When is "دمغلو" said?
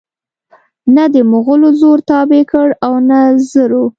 1.13-1.69